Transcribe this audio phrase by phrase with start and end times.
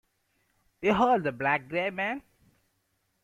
[0.79, 2.23] 'Behold the black gray man!'.